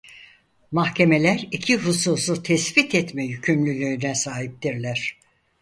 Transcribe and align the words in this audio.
Mahkemeler 0.71 1.47
iki 1.51 1.77
hususu 1.77 2.43
tespit 2.43 2.95
etme 2.95 3.25
yükümlülüğüne 3.25 4.15
sahiptirler. 4.15 5.17